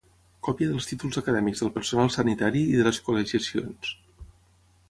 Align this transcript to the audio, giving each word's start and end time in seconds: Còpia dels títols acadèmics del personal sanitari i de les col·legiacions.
Còpia 0.45 0.69
dels 0.69 0.87
títols 0.91 1.19
acadèmics 1.21 1.61
del 1.65 1.71
personal 1.77 2.11
sanitari 2.17 2.65
i 2.71 2.81
de 2.81 2.89
les 2.89 3.03
col·legiacions. 3.11 3.93